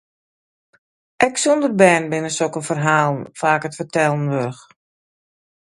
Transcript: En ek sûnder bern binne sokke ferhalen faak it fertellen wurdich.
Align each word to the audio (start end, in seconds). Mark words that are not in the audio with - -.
En 1.23 1.23
ek 1.27 1.35
sûnder 1.43 1.73
bern 1.81 2.05
binne 2.11 2.31
sokke 2.37 2.61
ferhalen 2.67 3.19
faak 3.39 3.63
it 3.67 3.77
fertellen 3.79 4.29
wurdich. 4.31 4.61